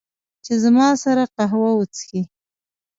[0.43, 2.21] چې، زما سره قهوه وچښي